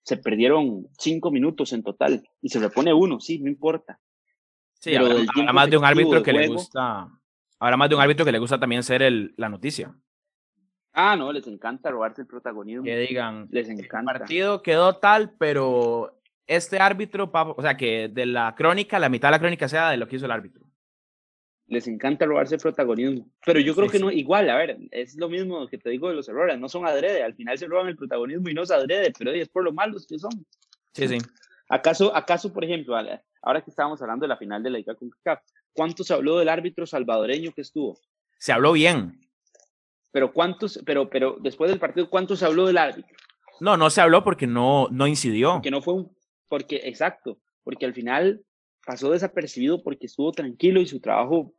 [0.03, 3.99] se perdieron cinco minutos en total y se le pone uno, sí, no importa.
[4.79, 7.07] Sí, habrá, más de un árbitro que le gusta,
[7.59, 9.95] habrá más de un árbitro que le gusta también ser el, la noticia.
[10.91, 12.83] Ah, no, les encanta robarse el protagonismo.
[12.83, 14.11] Que digan, les encanta.
[14.11, 19.29] El partido quedó tal, pero este árbitro, o sea, que de la crónica, la mitad
[19.29, 20.63] de la crónica sea de lo que hizo el árbitro.
[21.73, 23.27] Les encanta robarse el protagonismo.
[23.43, 26.13] Pero yo creo que no, igual, a ver, es lo mismo que te digo de
[26.13, 29.11] los errores, no son adrede, al final se roban el protagonismo y no es adrede,
[29.17, 30.31] pero es por lo malos que son.
[30.93, 31.17] Sí, sí.
[31.69, 32.95] ¿Acaso, acaso por ejemplo,
[33.41, 35.39] ahora que estábamos hablando de la final de la Liga con CAF,
[35.73, 37.97] ¿cuánto se habló del árbitro salvadoreño que estuvo?
[38.37, 39.19] Se habló bien.
[40.11, 43.17] Pero cuántos, pero, pero después del partido, ¿cuánto se habló del árbitro?
[43.59, 45.59] No, no se habló porque no, no incidió.
[45.63, 46.15] Que no fue un,
[46.47, 48.45] porque, exacto, porque al final
[48.85, 51.53] pasó desapercibido porque estuvo tranquilo y su trabajo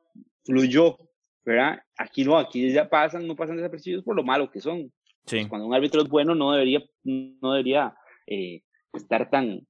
[0.44, 0.98] fluyó,
[1.44, 1.80] ¿verdad?
[1.96, 4.92] Aquí no, aquí ya pasan, no pasan desapercibidos por lo malo que son.
[5.26, 5.36] Sí.
[5.36, 7.94] Pues cuando un árbitro es bueno, no debería, no debería
[8.26, 9.66] eh, estar tan,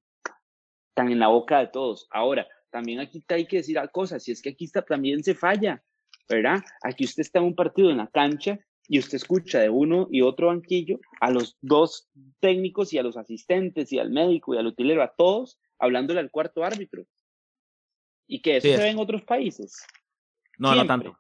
[0.95, 2.09] tan en la boca de todos.
[2.11, 5.83] Ahora, también aquí hay que decir cosas, si es que aquí está, también se falla,
[6.29, 6.61] ¿verdad?
[6.83, 8.59] Aquí usted está en un partido en la cancha
[8.89, 12.09] y usted escucha de uno y otro banquillo a los dos
[12.41, 16.31] técnicos y a los asistentes y al médico y al utilero, a todos, hablándole al
[16.31, 17.05] cuarto árbitro.
[18.27, 19.87] ¿Y que eso se ve en otros países?
[20.59, 21.19] No, no tanto.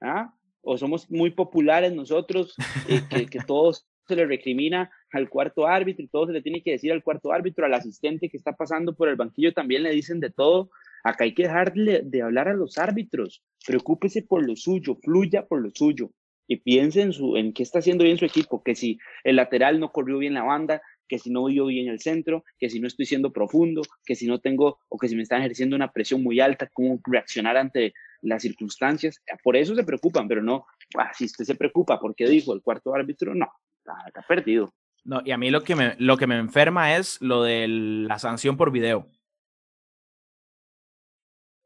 [0.00, 0.32] ¿Ah?
[0.62, 2.54] O somos muy populares nosotros,
[2.88, 6.62] eh, que, que todos se le recrimina al cuarto árbitro y todo se le tiene
[6.62, 9.90] que decir al cuarto árbitro, al asistente que está pasando por el banquillo también le
[9.90, 10.70] dicen de todo.
[11.02, 13.42] Acá hay que dejarle de hablar a los árbitros.
[13.66, 16.10] Preocúpese por lo suyo, fluya por lo suyo
[16.48, 19.80] y piense en, su, en qué está haciendo bien su equipo, que si el lateral
[19.80, 22.86] no corrió bien la banda, que si no vio bien el centro, que si no
[22.86, 26.22] estoy siendo profundo, que si no tengo o que si me están ejerciendo una presión
[26.22, 29.22] muy alta, cómo reaccionar ante las circunstancias.
[29.42, 30.66] Por eso se preocupan, pero no,
[30.98, 34.72] ah, si usted se preocupa porque dijo el cuarto árbitro, no, está, perdido.
[35.04, 38.18] No, y a mí lo que, me, lo que me enferma es lo de la
[38.18, 39.08] sanción por video.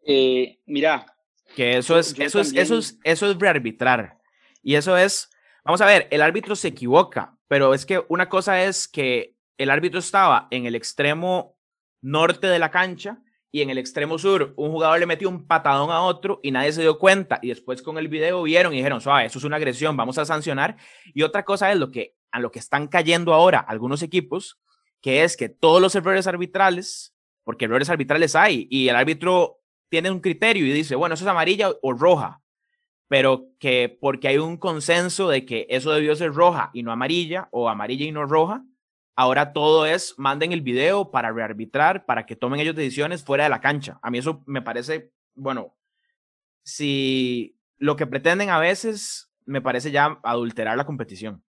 [0.06, 1.06] Eh, mira.
[1.56, 4.18] Que eso es, eso, es, eso, es, eso es rearbitrar.
[4.62, 5.30] Y eso es,
[5.64, 9.70] vamos a ver, el árbitro se equivoca, pero es que una cosa es que el
[9.70, 11.58] árbitro estaba en el extremo
[12.00, 15.90] norte de la cancha y en el extremo sur un jugador le metió un patadón
[15.90, 19.00] a otro y nadie se dio cuenta y después con el video vieron y dijeron,
[19.00, 20.76] suave, eso es una agresión, vamos a sancionar.
[21.12, 24.60] Y otra cosa es lo que a lo que están cayendo ahora algunos equipos,
[25.02, 29.58] que es que todos los errores arbitrales, porque errores arbitrales hay y el árbitro
[29.88, 32.39] tiene un criterio y dice, bueno, eso es amarilla o roja
[33.10, 37.48] pero que porque hay un consenso de que eso debió ser roja y no amarilla
[37.50, 38.64] o amarilla y no roja,
[39.16, 43.50] ahora todo es manden el video para rearbitrar, para que tomen ellos decisiones fuera de
[43.50, 43.98] la cancha.
[44.02, 45.74] A mí eso me parece, bueno,
[46.62, 51.42] si lo que pretenden a veces me parece ya adulterar la competición.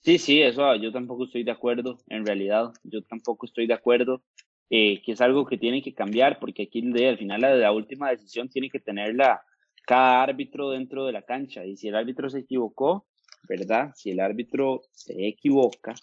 [0.00, 4.24] Sí, sí, eso yo tampoco estoy de acuerdo, en realidad, yo tampoco estoy de acuerdo,
[4.68, 8.10] eh, que es algo que tiene que cambiar, porque aquí al final la, la última
[8.10, 9.45] decisión tiene que tener la,
[9.86, 11.64] cada árbitro dentro de la cancha.
[11.64, 13.06] Y si el árbitro se equivocó,
[13.48, 13.92] ¿verdad?
[13.94, 15.94] Si el árbitro se equivoca,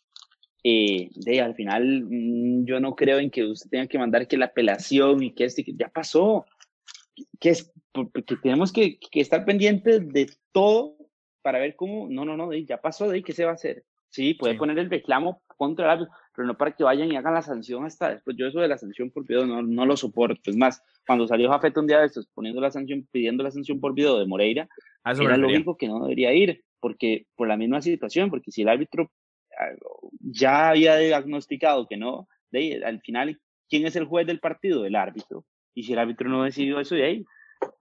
[0.64, 4.38] eh, de, al final mm, yo no creo en que usted tenga que mandar que
[4.38, 6.46] la apelación y que este, ya pasó.
[7.40, 10.98] Que, es, porque tenemos que, que, estar pendientes de todo
[11.44, 13.84] para ver cómo, no, no, no, ya pasó, de ¿qué se va a hacer?
[14.14, 17.34] Sí, puede poner el reclamo contra el árbitro, pero no para que vayan y hagan
[17.34, 18.38] la sanción hasta después.
[18.38, 20.52] Yo eso de la sanción por video no, no lo soporto.
[20.52, 23.80] Es más, cuando salió Jafet un día de estos poniendo la sanción, pidiendo la sanción
[23.80, 24.70] por video de Moreira,
[25.04, 28.70] era lo único que no debería ir, porque por la misma situación, porque si el
[28.70, 29.10] árbitro
[29.60, 29.74] ah,
[30.20, 34.86] ya había diagnosticado que no, de al final, ¿quién es el juez del partido?
[34.86, 35.44] El árbitro.
[35.74, 37.26] Y si el árbitro no decidió eso de ahí,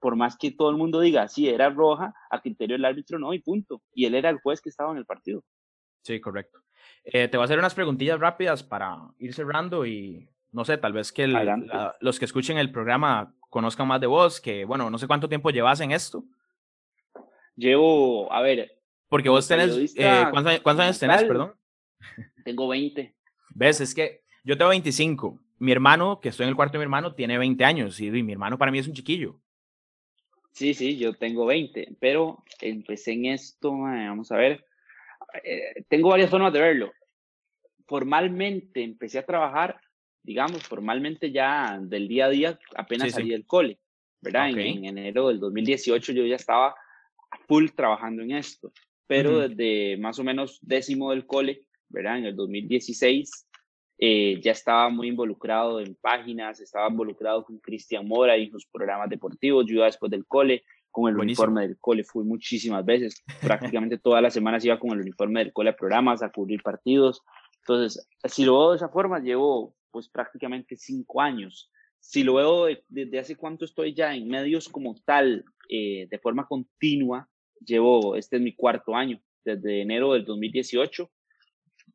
[0.01, 3.35] por más que todo el mundo diga, sí, era roja, a criterio del árbitro no,
[3.35, 3.83] y punto.
[3.93, 5.45] Y él era el juez que estaba en el partido.
[6.03, 6.61] Sí, correcto.
[7.05, 10.93] Eh, te voy a hacer unas preguntillas rápidas para ir cerrando y no sé, tal
[10.93, 15.07] vez que los que escuchen el programa conozcan más de vos, que bueno, no sé
[15.07, 16.25] cuánto tiempo llevas en esto.
[17.57, 18.79] Llevo, a ver.
[19.09, 21.55] Porque vos tenés, eh, ¿cuántos, ¿cuántos, años tenés, perdón?
[22.45, 23.15] Tengo 20.
[23.55, 23.81] ¿Ves?
[23.81, 25.39] Es que yo tengo 25.
[25.59, 28.33] Mi hermano, que estoy en el cuarto de mi hermano, tiene 20 años y, mi
[28.33, 29.39] hermano para mí es un chiquillo.
[30.53, 34.67] Sí, sí, yo tengo 20, pero empecé en esto, eh, vamos a ver,
[35.45, 36.93] eh, tengo varias formas de verlo.
[37.87, 39.81] Formalmente empecé a trabajar,
[40.23, 43.79] digamos, formalmente ya del día a día, apenas salí del cole,
[44.21, 44.51] ¿verdad?
[44.51, 46.75] En, enero del 2018 yo ya estaba
[47.49, 48.73] full trabajando en esto,
[49.07, 52.19] pero desde más o menos décimo del cole, ¿verdad?
[52.19, 53.49] En el 2016
[53.99, 59.11] eh, ya estaba muy involucrado en páginas, estaba involucrado con Cristian Mora y sus programas
[59.11, 63.99] deportivos, yo iba después del cole, con el uniforme del cole, fui muchísimas veces, prácticamente
[63.99, 67.23] todas las semanas iba con el uniforme del cole a programas, a cubrir partidos,
[67.63, 71.71] entonces, si lo veo de esa forma, llevo pues prácticamente cinco años.
[72.01, 76.47] Si lo veo desde hace cuánto estoy ya en medios como tal, eh, de forma
[76.47, 77.29] continua,
[77.65, 81.11] llevo, este es mi cuarto año, desde enero del 2018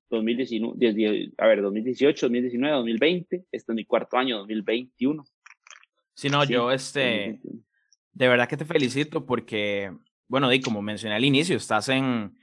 [0.09, 5.25] 2019, a ver, 2018, 2019, 2020, este es mi cuarto año, 2021.
[6.13, 7.41] Sí, no, yo este,
[8.17, 9.95] de verdad que te felicito porque,
[10.27, 12.35] bueno, y como mencioné al inicio, estás en,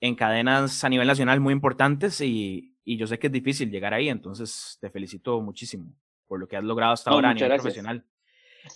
[0.00, 3.94] en cadenas a nivel nacional muy importantes y, y, yo sé que es difícil llegar
[3.94, 5.94] ahí, entonces te felicito muchísimo
[6.26, 8.04] por lo que has logrado hasta ahora a nivel profesional.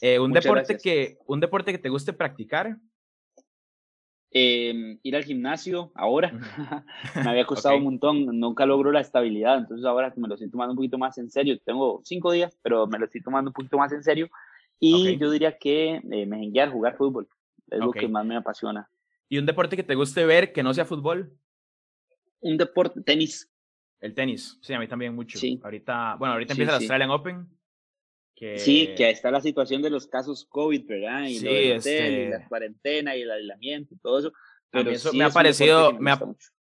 [0.00, 2.78] Eh, un, deporte que, un deporte que te guste practicar,
[4.38, 6.30] Em, ir al gimnasio ahora.
[7.14, 10.72] Me había costado un montón, nunca logro la estabilidad, entonces ahora me lo estoy tomando
[10.72, 13.78] un poquito más en serio, tengo cinco días, pero me lo estoy tomando un poquito
[13.78, 14.28] más en serio
[14.78, 17.28] y yo diría que eh, me jugar fútbol,
[17.70, 18.88] es lo que más me apasiona.
[19.28, 21.36] ¿Y un deporte que te guste ver que no sea fútbol?
[22.40, 23.50] Un deporte, tenis.
[24.00, 25.38] El tenis, sí, a mí también mucho.
[25.62, 27.48] Ahorita, bueno, ahorita empieza el Australian Open
[28.58, 31.24] Sí, que está la situación de los casos COVID, ¿verdad?
[31.24, 32.28] Y, sí, este...
[32.28, 34.32] la cuarentena y el aislamiento y todo eso.
[34.70, 36.20] Pero eso me, ha parecido, me, ha,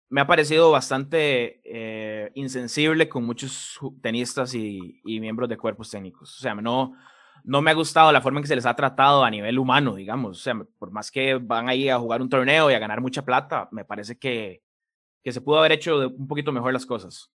[0.09, 6.35] me, ha, parecido bastante eh, insensible con muchos tenistas y, y, miembros de cuerpos técnicos.
[6.37, 6.95] O sea, no,
[7.49, 9.95] no me ha gustado la forma en que se les ha tratado a nivel humano,
[9.95, 10.37] digamos.
[10.37, 13.25] O sea, por más que van ahí a jugar un torneo y a ganar mucha
[13.25, 14.61] plata, me parece que,
[15.23, 17.31] que se pudo haber hecho un poquito mejor las cosas.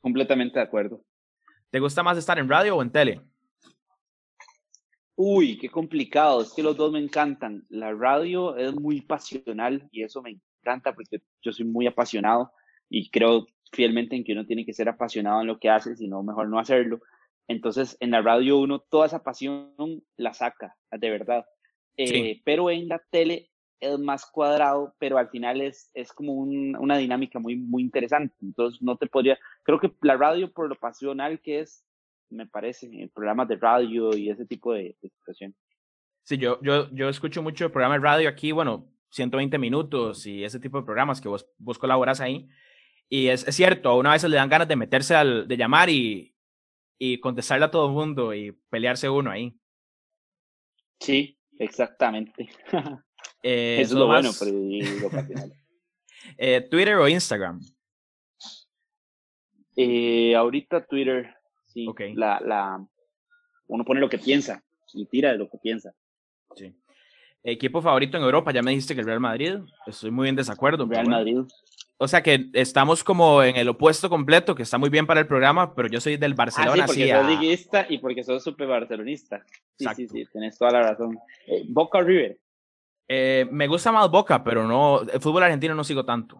[0.00, 1.02] Completamente de acuerdo.
[1.70, 3.20] ¿Te gusta más estar en radio o en tele?
[5.16, 7.66] Uy, qué complicado, es que los dos me encantan.
[7.68, 12.52] La radio es muy pasional y eso me encanta porque yo soy muy apasionado
[12.88, 16.06] y creo fielmente en que uno tiene que ser apasionado en lo que hace, si
[16.06, 17.00] no, mejor no hacerlo.
[17.48, 19.74] Entonces, en la radio uno toda esa pasión
[20.16, 21.44] la saca, de verdad.
[21.96, 26.98] Eh, pero en la tele es más cuadrado, pero al final es, es como una
[26.98, 28.34] dinámica muy, muy interesante.
[28.42, 31.84] Entonces, no te podría, creo que la radio por lo pasional que es,
[32.30, 35.54] me parece, en programas de radio y ese tipo de, situación.
[36.24, 40.58] Sí, yo, yo, yo escucho mucho programas de radio aquí, bueno, 120 minutos y ese
[40.58, 42.48] tipo de programas que vos, vos colaboras ahí.
[43.08, 45.88] Y es, es cierto, a una vez le dan ganas de meterse al, de llamar
[45.88, 46.35] y,
[46.98, 49.54] y contestarle a todo el mundo y pelearse uno ahí.
[51.00, 52.48] Sí, exactamente.
[53.42, 55.10] Eh, es lo, bueno, pero lo
[56.38, 57.60] eh, ¿Twitter o Instagram?
[59.76, 61.34] Eh, ahorita Twitter.
[61.64, 62.84] Sí, la, la,
[63.68, 65.94] uno pone lo que piensa y tira de lo que piensa.
[66.56, 66.74] Sí.
[67.42, 69.58] Equipo favorito en Europa, ya me dijiste que el Real Madrid.
[69.86, 70.86] Estoy muy en desacuerdo.
[70.86, 71.38] Real Madrid.
[71.98, 75.26] O sea que estamos como en el opuesto completo, que está muy bien para el
[75.26, 76.84] programa, pero yo soy del Barcelona.
[76.84, 79.44] Ah, sí, porque soy liguista y porque soy súper barcelonista.
[79.78, 81.18] Sí, sí, sí, tienes toda la razón.
[81.46, 82.38] Eh, Boca River.
[83.08, 86.36] Eh, me gusta más Boca, pero no, el fútbol argentino no sigo tanto.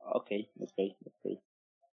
[0.00, 0.30] Ok,
[0.60, 1.38] ok, ok.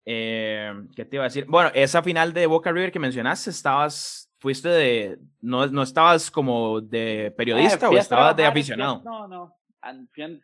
[0.05, 1.47] Eh, ¿Qué te iba a decir?
[1.47, 6.83] Bueno, esa final de Boca River que mencionaste, estabas, fuiste de, no, no estabas como
[6.83, 9.01] de periodista o estabas de aficionado.
[9.05, 9.60] no, no,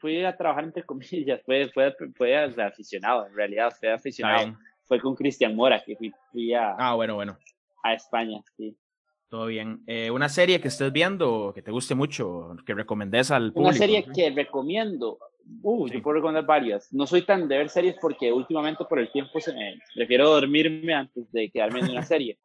[0.00, 4.56] fui, a trabajar entre comillas, fue, fue, fue aficionado, en realidad, fue aficionado.
[4.84, 7.36] Fue con Cristian Mora que fui, fui a, ah, bueno, bueno.
[7.82, 8.76] a España, sí.
[9.28, 9.82] Todo bien.
[9.88, 13.68] Eh, ¿Una serie que estés viendo, que te guste mucho, que recomendés al público?
[13.68, 15.18] Una serie que recomiendo.
[15.62, 16.92] Uh, yo puedo recomendar varias.
[16.92, 20.94] No soy tan de ver series porque últimamente por el tiempo se me prefiero dormirme
[20.94, 22.38] antes de quedarme en una serie,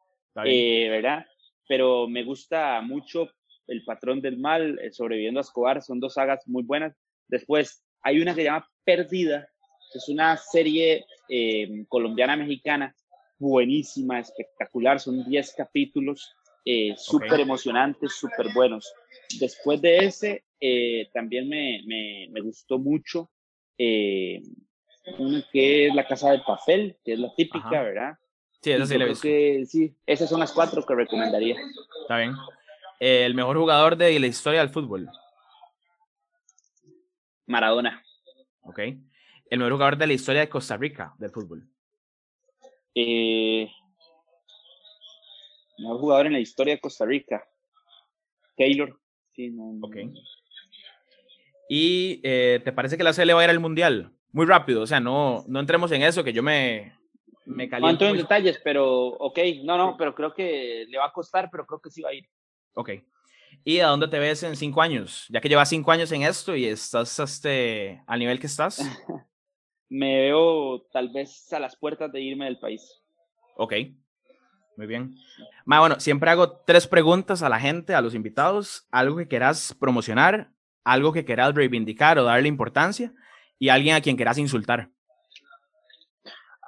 [0.44, 1.24] eh, ¿verdad?
[1.68, 3.28] Pero me gusta mucho
[3.66, 6.96] El Patrón del Mal, eh, Sobreviviendo a Escobar, son dos sagas muy buenas.
[7.28, 9.48] Después hay una que se llama Perdida,
[9.94, 12.94] es una serie eh, colombiana-mexicana,
[13.38, 16.34] buenísima, espectacular, son 10 capítulos,
[16.96, 18.92] súper emocionantes, súper buenos.
[19.40, 23.30] Después de ese, eh, también me, me, me, gustó mucho
[23.76, 24.40] eh,
[25.18, 28.12] una que es La Casa de Papel, que es la típica, ¿verdad?
[28.60, 31.56] Sí, esa sí la que, sí, esas son las cuatro que recomendaría.
[32.02, 32.34] Está bien.
[33.04, 35.08] El mejor jugador de la historia del fútbol.
[37.46, 38.00] Maradona.
[38.60, 38.78] Ok.
[38.78, 41.68] El mejor jugador de la historia de Costa Rica del fútbol.
[42.94, 43.68] Eh,
[45.78, 47.44] mejor jugador en la historia de Costa Rica.
[48.56, 48.96] Taylor.
[49.34, 49.96] Sí, no, Ok.
[51.68, 54.12] ¿Y eh, te parece que la CL va a ir al Mundial?
[54.30, 56.96] Muy rápido, o sea, no, no entremos en eso, que yo me,
[57.46, 57.90] me No caliento.
[58.04, 61.66] entro en detalles, pero ok, no, no, pero creo que le va a costar, pero
[61.66, 62.28] creo que sí va a ir.
[62.74, 62.90] Ok.
[63.64, 65.26] ¿Y a dónde te ves en cinco años?
[65.28, 68.80] Ya que llevas cinco años en esto y estás este, al nivel que estás.
[69.88, 73.02] Me veo tal vez a las puertas de irme del país.
[73.56, 73.74] Ok.
[74.76, 75.14] Muy bien.
[75.66, 78.86] Ma, bueno, siempre hago tres preguntas a la gente, a los invitados.
[78.90, 80.50] Algo que quieras promocionar,
[80.82, 83.12] algo que quieras reivindicar o darle importancia
[83.58, 84.88] y alguien a quien quieras insultar.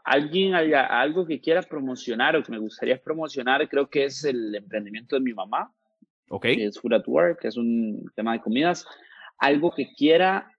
[0.05, 5.17] Alguien, algo que quiera promocionar o que me gustaría promocionar, creo que es el emprendimiento
[5.17, 5.73] de mi mamá,
[6.29, 6.43] Ok.
[6.43, 8.85] que es Food at Work, que es un tema de comidas.
[9.39, 10.51] Algo que quiera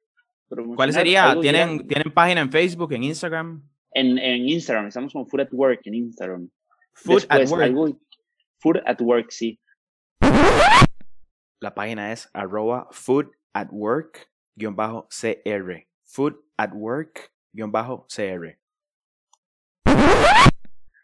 [0.47, 0.75] promocionar.
[0.77, 1.35] ¿Cuál sería?
[1.41, 3.63] ¿Tienen, ¿Tienen página en Facebook, en Instagram?
[3.91, 6.49] En, en Instagram, estamos con Food at Work en Instagram.
[6.93, 7.63] Food at Work.
[7.63, 7.99] algo-
[8.59, 9.59] Food at Work, sí.
[11.61, 15.87] La página es arroba food at work cr.
[16.03, 18.57] Food at work cr.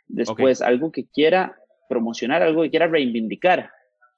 [0.07, 1.57] Después, algo que quiera
[1.89, 3.71] promocionar, algo que quiera reivindicar.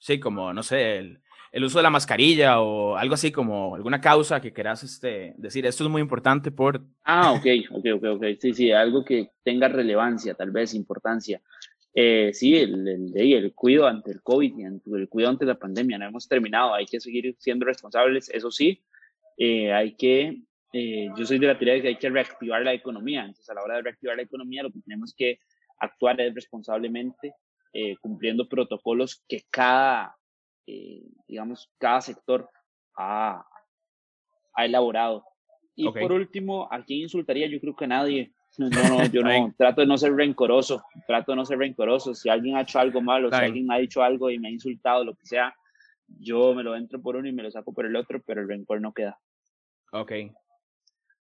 [0.04, 1.22] Sí, como, no sé, el,
[1.54, 5.66] el uso de la mascarilla o algo así como alguna causa que quieras este, decir.
[5.66, 6.82] Esto es muy importante por...
[7.06, 8.26] Ah, ok, ok, ok, ok.
[8.38, 11.42] Sí, sí, algo que tenga relevancia, tal vez importancia.
[11.96, 15.98] Eh, sí, el, el, el, cuidado ante el COVID y el cuidado ante la pandemia.
[15.98, 18.84] No hemos terminado, hay que seguir siendo responsables, eso sí.
[19.38, 20.42] Eh, hay que,
[20.74, 23.22] eh, yo soy de la teoría de que hay que reactivar la economía.
[23.22, 25.40] Entonces, a la hora de reactivar la economía, lo que tenemos que
[25.80, 27.34] actuar es responsablemente,
[27.74, 30.16] eh, cumpliendo protocolos que cada,
[30.68, 32.50] eh, digamos, cada sector
[32.96, 33.46] ha,
[34.54, 35.26] ha elaborado.
[35.76, 36.00] Y Ok.
[36.00, 37.48] por último, ¿a quién insultaría?
[37.48, 38.32] Yo creo que a nadie.
[38.60, 38.78] No, no,
[39.12, 42.14] yo no, trato de no ser rencoroso, trato de no ser rencoroso.
[42.14, 43.50] Si alguien ha hecho algo malo, Está si bien.
[43.52, 45.56] alguien me ha dicho algo y me ha insultado, lo que sea,
[46.08, 48.48] yo me lo entro por uno y me lo saco por el otro, pero el
[48.48, 49.18] rencor no queda.
[49.92, 50.12] Ok.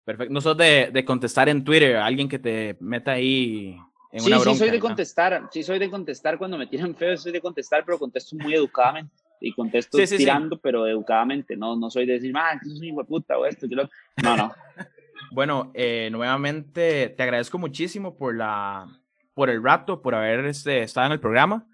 [0.03, 0.33] Perfecto.
[0.33, 3.77] No sos de, de contestar en Twitter a alguien que te meta ahí
[4.12, 4.59] en Sí, una sí, bronca.
[4.59, 4.82] soy de ¿no?
[4.82, 8.53] contestar, sí, soy de contestar cuando me tiran feo, soy de contestar, pero contesto muy
[8.53, 9.14] educadamente.
[9.43, 10.24] Y contesto Sí, sí, sí.
[10.24, 13.84] tirando, pero educadamente, no, no soy de decir, ah, soy un puta o esto, lo
[13.84, 13.93] otro".
[14.24, 14.53] No, no.
[15.34, 18.86] Bueno, eh, nuevamente te agradezco muchísimo por la
[19.34, 21.66] por el rato, por haber este, estado en el programa.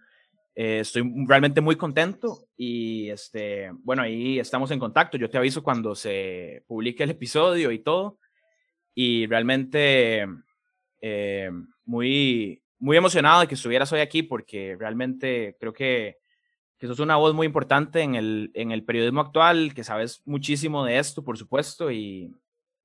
[0.53, 5.17] Eh, estoy realmente muy contento y este, bueno, ahí estamos en contacto.
[5.17, 8.19] Yo te aviso cuando se publique el episodio y todo.
[8.93, 10.27] Y realmente
[11.01, 11.49] eh,
[11.87, 16.17] muy, muy emocionado de que estuvieras hoy aquí porque realmente creo que,
[16.77, 20.85] que sos una voz muy importante en el, en el periodismo actual, que sabes muchísimo
[20.85, 22.31] de esto, por supuesto, y,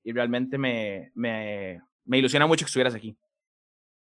[0.03, 3.15] y realmente me, me, me ilusiona mucho que estuvieras aquí.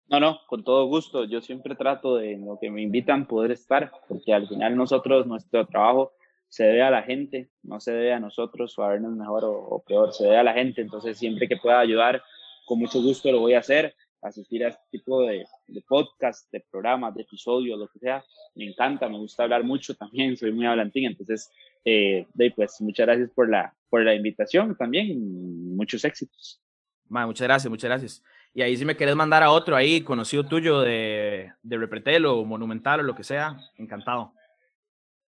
[0.06, 1.24] No, no, con todo gusto.
[1.24, 5.26] Yo siempre trato de en lo que me invitan poder estar, porque al final nosotros,
[5.26, 6.12] nuestro trabajo
[6.48, 9.52] se debe a la gente, no se debe a nosotros o a vernos mejor o,
[9.52, 10.82] o peor, se debe a la gente.
[10.82, 12.22] Entonces, siempre que pueda ayudar,
[12.66, 13.94] con mucho gusto lo voy a hacer.
[14.24, 18.66] Asistir a este tipo de, de podcast, de programas, de episodios, lo que sea, me
[18.66, 21.06] encanta, me gusta hablar mucho también, soy muy hablantín.
[21.06, 21.50] Entonces,
[21.84, 26.60] eh, de, pues muchas gracias por la, por la invitación también y muchos éxitos.
[27.08, 28.24] Ma, muchas gracias, muchas gracias.
[28.54, 32.44] Y ahí si me querés mandar a otro ahí, conocido tuyo de, de Repretel o
[32.44, 34.32] Monumental o lo que sea, encantado.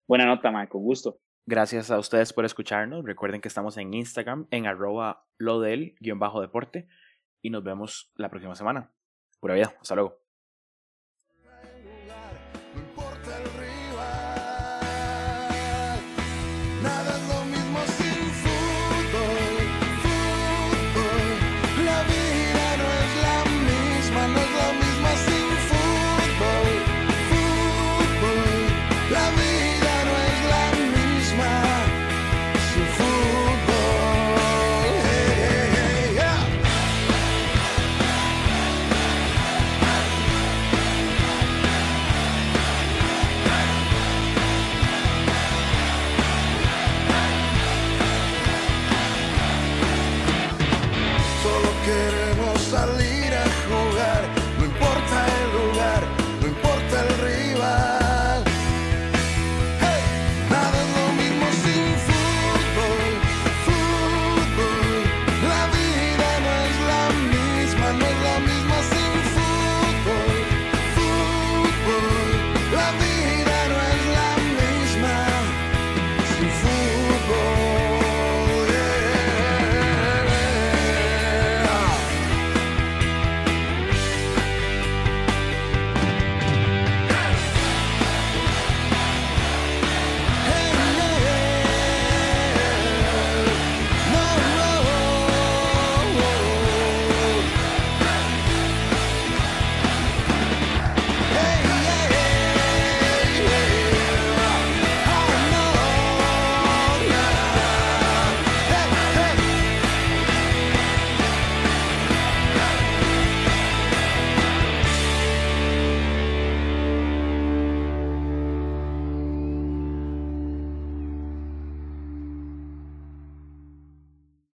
[0.07, 1.18] Buena nota, Mae, con gusto.
[1.47, 3.05] Gracias a ustedes por escucharnos.
[3.05, 6.86] Recuerden que estamos en Instagram, en arroba lodel-deporte.
[7.45, 8.90] Y nos vemos la próxima semana.
[9.38, 9.74] Pura vida.
[9.78, 10.24] Hasta luego.